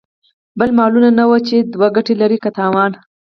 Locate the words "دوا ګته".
1.73-2.13